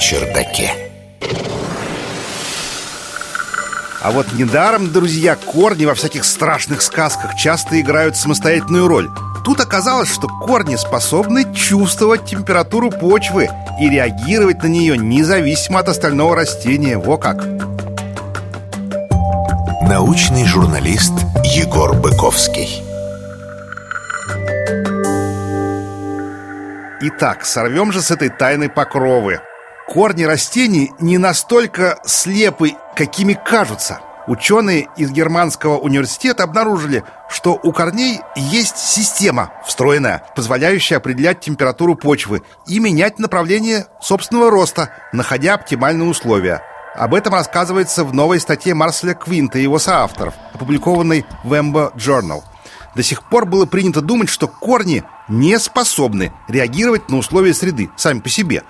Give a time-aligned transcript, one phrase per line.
[0.00, 0.72] чердаке.
[4.02, 9.10] А вот недаром, друзья, корни во всяких страшных сказках часто играют самостоятельную роль.
[9.44, 13.48] Тут оказалось, что корни способны чувствовать температуру почвы
[13.78, 16.96] и реагировать на нее независимо от остального растения.
[16.96, 17.46] Во как!
[19.82, 21.12] Научный журналист
[21.44, 22.89] Егор Быковский.
[27.02, 29.40] Итак, сорвем же с этой тайны покровы.
[29.88, 34.00] Корни растений не настолько слепы, какими кажутся.
[34.26, 42.42] Ученые из Германского университета обнаружили, что у корней есть система встроенная, позволяющая определять температуру почвы
[42.66, 46.62] и менять направление собственного роста, находя оптимальные условия.
[46.94, 52.42] Об этом рассказывается в новой статье Марселя Квинта и его соавторов, опубликованной в Embo Journal.
[52.94, 58.20] До сих пор было принято думать, что корни не способны реагировать на условия среды сами
[58.20, 58.64] по себе.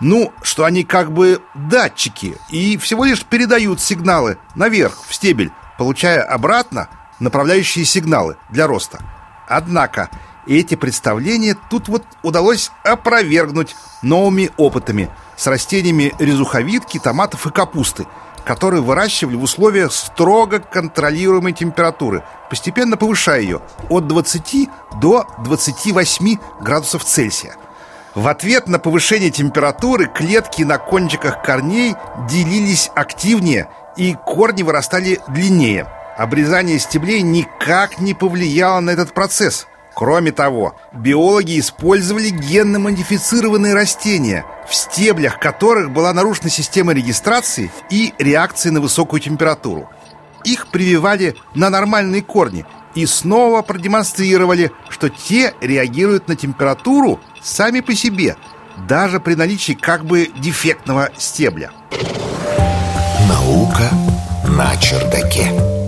[0.00, 6.22] Ну, что они как бы датчики и всего лишь передают сигналы наверх, в стебель, получая
[6.22, 6.88] обратно
[7.20, 8.98] направляющие сигналы для роста.
[9.48, 10.10] Однако
[10.46, 18.06] эти представления тут вот удалось опровергнуть новыми опытами с растениями резуховидки, томатов и капусты–
[18.44, 24.68] которые выращивали в условиях строго контролируемой температуры, постепенно повышая ее от 20
[25.00, 27.56] до 28 градусов Цельсия.
[28.14, 31.94] В ответ на повышение температуры клетки на кончиках корней
[32.28, 35.86] делились активнее и корни вырастали длиннее.
[36.18, 44.74] Обрезание стеблей никак не повлияло на этот процесс– Кроме того, биологи использовали генно-модифицированные растения, в
[44.74, 49.90] стеблях которых была нарушена система регистрации и реакции на высокую температуру.
[50.44, 57.94] Их прививали на нормальные корни и снова продемонстрировали, что те реагируют на температуру сами по
[57.94, 58.36] себе,
[58.88, 61.70] даже при наличии как бы дефектного стебля.
[63.28, 63.88] Наука
[64.48, 65.81] на чердаке.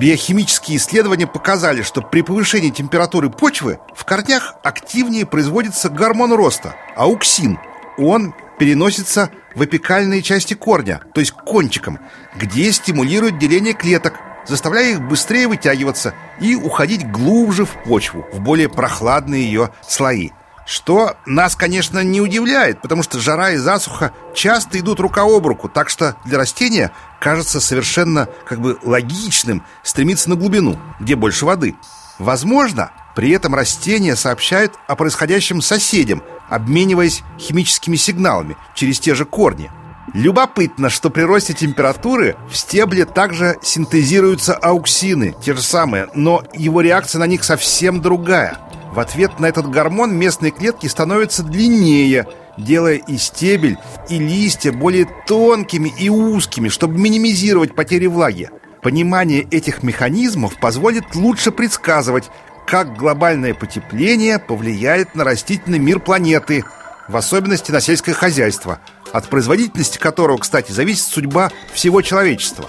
[0.00, 7.58] Биохимические исследования показали, что при повышении температуры почвы в корнях активнее производится гормон роста– ауксин.
[7.98, 11.98] Он переносится в апикальные части корня, то есть к кончикам,
[12.34, 14.14] где стимулирует деление клеток,
[14.46, 20.30] заставляя их быстрее вытягиваться и уходить глубже в почву, в более прохладные ее слои–
[20.70, 25.68] что нас, конечно, не удивляет, потому что жара и засуха часто идут рука об руку,
[25.68, 31.74] так что для растения кажется совершенно как бы логичным стремиться на глубину, где больше воды.
[32.20, 39.72] Возможно, при этом растения сообщают о происходящем соседям, обмениваясь химическими сигналами через те же корни.
[40.14, 46.80] Любопытно, что при росте температуры в стебле также синтезируются ауксины, те же самые, но его
[46.80, 48.58] реакция на них совсем другая–
[48.92, 52.26] в ответ на этот гормон местные клетки становятся длиннее,
[52.58, 53.78] делая и стебель,
[54.08, 58.50] и листья более тонкими и узкими, чтобы минимизировать потери влаги.
[58.82, 62.30] Понимание этих механизмов позволит лучше предсказывать,
[62.66, 66.64] как глобальное потепление повлияет на растительный мир планеты,
[67.08, 68.80] в особенности на сельское хозяйство,
[69.12, 72.66] от производительности которого, кстати, зависит судьба всего человечества.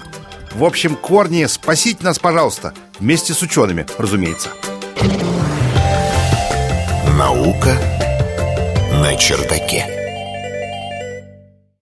[0.54, 4.50] В общем, корни, спасите нас, пожалуйста, вместе с учеными, разумеется.
[7.22, 7.78] Наука
[9.00, 10.01] на чердаке.